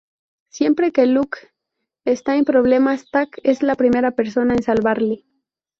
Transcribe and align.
Siempre 0.49 0.91
que 0.91 1.05
Lok 1.05 1.37
esta 2.05 2.35
en 2.35 2.43
problemas, 2.43 3.11
Tak 3.11 3.37
es 3.43 3.61
la 3.61 3.75
primera 3.75 4.09
persona 4.09 4.55
en 4.55 4.63
salvarle. 4.63 5.25